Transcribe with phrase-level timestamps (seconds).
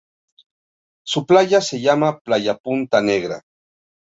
[1.05, 3.43] Su playa se llama Playa Punta Negra.